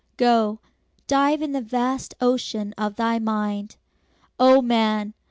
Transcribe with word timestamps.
Go, 0.17 0.57
dive 1.05 1.43
in 1.43 1.51
the 1.51 1.61
vast 1.61 2.15
ocean 2.19 2.73
of 2.75 2.95
thy 2.95 3.19
mind, 3.19 3.75
O 4.39 4.59
man! 4.59 5.13